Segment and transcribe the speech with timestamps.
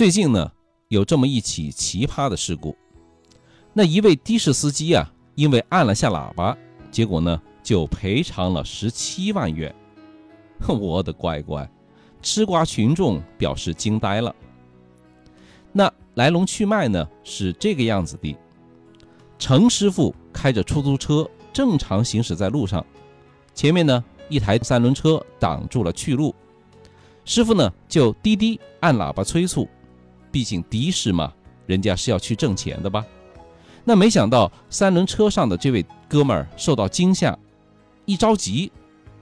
[0.00, 0.50] 最近呢，
[0.88, 2.74] 有这么一起奇葩的事故。
[3.74, 6.56] 那一位的士司机啊，因为按了下喇叭，
[6.90, 9.74] 结果呢就赔偿了十七万元。
[10.66, 11.12] 我的。
[11.12, 11.70] 乖乖，
[12.22, 14.34] 吃瓜群众表示惊呆了。
[15.70, 18.34] 那来龙去脉呢是这个样子的：
[19.38, 22.82] 程师傅开着出租车正常行驶在路上，
[23.52, 26.34] 前面呢一台三轮车挡住了去路，
[27.26, 29.68] 师傅呢就滴滴按喇叭催促，
[30.30, 31.32] 毕竟的士嘛，
[31.66, 33.04] 人家是要去挣钱的吧。
[33.84, 37.36] 那没想到三轮车上的这位哥们儿受到惊吓，
[38.04, 38.70] 一着急，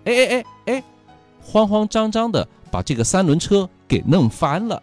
[0.05, 0.84] 哎哎哎哎，
[1.41, 4.83] 慌慌张张的把这个三轮车给弄翻了。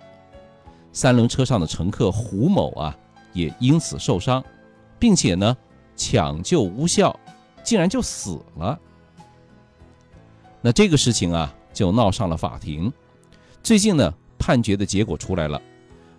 [0.94, 2.98] 三轮车上的乘客胡某啊，
[3.34, 4.44] 也因此受伤，
[4.98, 5.56] 并且呢
[5.96, 7.20] 抢救无效，
[7.64, 8.80] 竟然就死了。
[10.62, 12.92] 那这个事情啊，就闹上了法庭。
[13.62, 15.62] 最近呢，判决的结果出来了。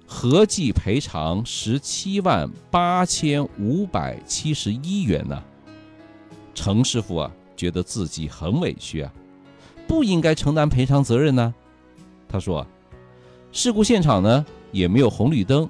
[0.06, 5.42] 合计赔偿十七万八千五百七十一元呢。
[6.54, 9.12] 程师傅啊，觉得自己很委屈啊，
[9.88, 11.52] 不应该承担赔偿责任呢。
[12.28, 12.66] 他说，
[13.50, 15.68] 事故现场呢也没有红绿灯，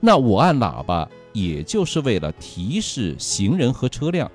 [0.00, 4.30] 那我按喇叭也就是为了提示行人和车辆。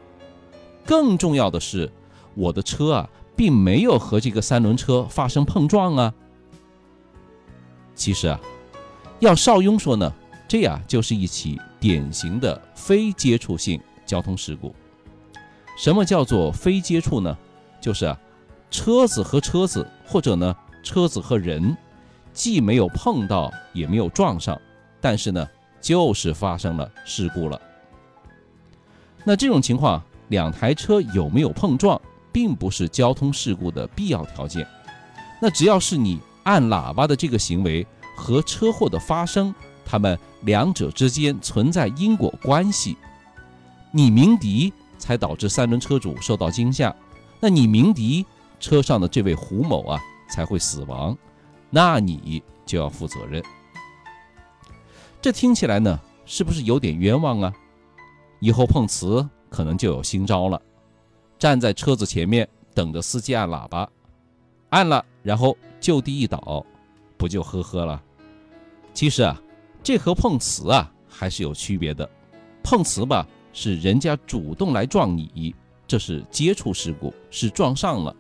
[0.86, 1.91] 更重要的是，
[2.36, 6.13] 我的车啊并没有和这个三轮车发生碰撞啊。
[7.95, 8.39] 其实啊。
[9.20, 10.12] 要邵雍说呢，
[10.48, 14.73] 这呀就是一起典型的非接触性交通事故。
[15.78, 17.38] 什么叫做非接触呢？
[17.81, 18.17] 就是啊，
[18.72, 21.75] 车子和车子，或者呢车子和人，
[22.31, 24.59] 既没有碰到，也没有撞上，
[25.02, 25.45] 但是呢
[25.81, 27.62] 就是发生了事故了。
[29.25, 32.00] 那这种情况，两台车有没有碰撞，
[32.31, 34.66] 并不是交通事故的必要条件。
[35.42, 37.86] 那只要是你按喇叭的这个行为。
[38.20, 42.98] 和车祸的发生，他们两者之间存在因果关系。
[43.92, 46.94] 你鸣笛才导致三轮车主受到惊吓，
[47.40, 48.25] 那你鸣笛
[48.59, 51.18] 车上的这位胡某啊才会死亡，
[51.69, 53.41] 那你就要负责任。
[55.22, 57.53] 这听起来呢，是不是有点冤枉啊？
[58.41, 60.62] 以后碰瓷可能就有新招了，
[61.40, 63.90] 站在车子前面等着司机按喇叭，
[64.69, 66.66] 按了然后就地一倒，
[67.18, 68.02] 不就呵呵了？
[68.99, 69.41] 其实啊，
[69.81, 72.09] 这和碰瓷啊还是有区别的。
[72.61, 75.55] 碰瓷吧是人家主动来撞你，
[75.87, 78.13] 这是接触事故，是撞上了。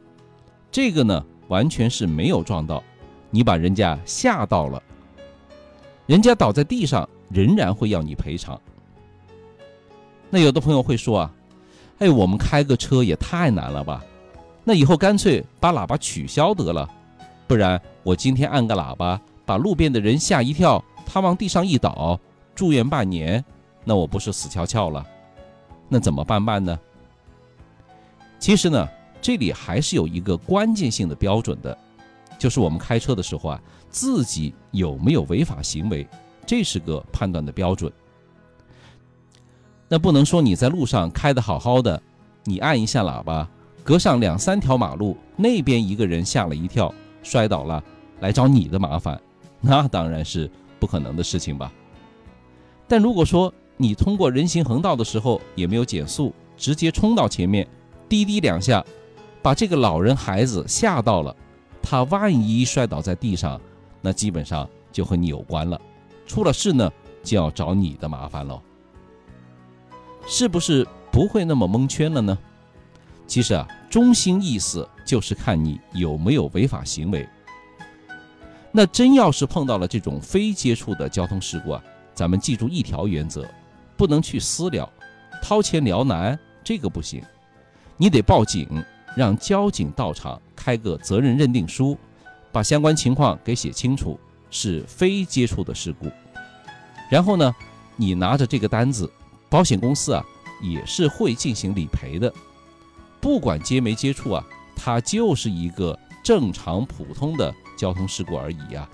[0.71, 2.81] 这个呢完全是没有撞到，
[3.29, 4.81] 你把人家吓到了，
[6.05, 8.57] 人家倒在地上仍然会要你赔偿。
[10.29, 11.35] 那有的朋友会说啊，
[11.97, 14.01] 哎，我们开个车也太难了吧？
[14.63, 16.89] 那以后干脆把喇叭取消得了，
[17.47, 19.19] 不然我今天按个喇叭。
[19.49, 22.19] 把路边的人吓一跳，他往地上一倒，
[22.53, 23.43] 住院半年，
[23.83, 25.03] 那我不是死翘翘了？
[25.87, 26.79] 那怎么办办呢？
[28.37, 28.87] 其实呢，
[29.19, 31.75] 这里还是有一个关键性的标准的，
[32.37, 33.59] 就是我们开车的时候啊，
[33.89, 36.07] 自己有没有违法行为，
[36.45, 37.91] 这是个判断的标准。
[39.87, 41.99] 那不能说你在路上开的好好的，
[42.43, 43.49] 你按一下喇叭，
[43.83, 46.93] 隔上两三条马路，那边一个人吓了一跳，
[47.23, 47.83] 摔倒了，
[48.19, 49.19] 来找你的麻烦。
[49.61, 50.49] 那当然是
[50.79, 51.71] 不可能的事情吧。
[52.87, 57.67] 但如果说你通过人行横道的时候也没有减速，直接冲到前面，
[58.07, 58.83] 滴滴两下，
[59.41, 61.35] 把这个老人孩子吓到了，
[61.81, 63.59] 他万一摔倒在地上，
[64.01, 65.79] 那基本上就和你有关了。
[66.25, 66.91] 出了事呢，
[67.23, 68.61] 就要找你的麻烦喽。
[70.27, 72.37] 是不是不会那么蒙圈了呢？
[73.27, 77.27] 其实啊，中心意思就是看你有没有违法行为。
[78.79, 83.45] 那真要是碰到了这种非接触的交通事故啊，咱们记住一条原则，
[83.97, 84.89] 不能去私了，
[85.43, 87.21] 掏钱撩男这个不行，
[87.97, 88.81] 你得报警，
[89.17, 91.97] 让交警到场开个责任认定书，
[92.53, 94.17] 把相关情况给写清楚，
[94.49, 96.09] 是非接触的事故。
[97.11, 97.53] 然后呢，
[97.97, 99.11] 你拿着这个单子，
[99.49, 100.23] 保险公司啊
[100.61, 102.33] 也是会进行理赔的，
[103.19, 107.53] 不管接没接触啊，它就是一个正常普通的。
[107.79, 108.89] 交通事故而已呀，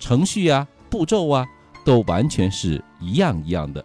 [0.00, 1.46] 程序呀、步骤啊，
[1.84, 3.84] 都完全是一样一样的。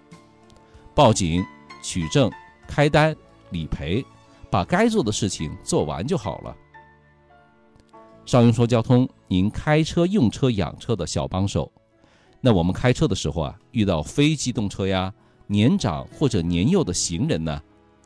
[0.95, 1.45] 报警、
[1.83, 2.31] 取证、
[2.67, 3.15] 开单、
[3.51, 4.03] 理赔，
[4.49, 6.55] 把该做的事情做完就好了。
[8.25, 11.71] 邵雍说：“交通，您开车、用车、养车的小帮手。
[12.41, 15.13] 那我们开车的时候啊，遇到非机动车呀、
[15.45, 17.61] 年长或者年幼的行人呢，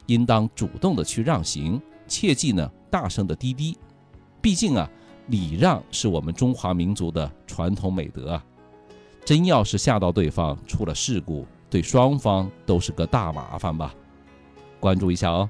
[0.08, 3.78] 应当主动的去让行，切记呢大声的滴滴。
[4.42, 4.86] 毕竟啊。”
[5.30, 8.46] 礼让是我们中华民族的传统美德啊，
[9.24, 13.94] 真要是吓到对方，出了事故，对双方都是个大麻烦吧？
[14.80, 15.50] 关注一下哦。